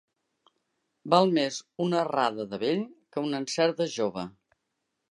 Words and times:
Val 1.15 1.35
més 1.35 1.59
una 1.85 2.01
errada 2.07 2.49
de 2.55 2.61
vell 2.65 2.83
que 2.95 3.27
un 3.29 3.43
encert 3.43 3.79
de 3.85 3.93
jove. 3.99 4.31